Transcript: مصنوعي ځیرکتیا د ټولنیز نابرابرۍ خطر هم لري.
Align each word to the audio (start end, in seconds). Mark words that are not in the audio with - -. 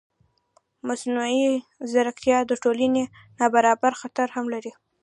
مصنوعي 0.87 1.39
ځیرکتیا 1.91 2.37
د 2.45 2.51
ټولنیز 2.63 3.07
نابرابرۍ 3.39 3.97
خطر 4.01 4.27
هم 4.35 4.45
لري. 4.53 4.71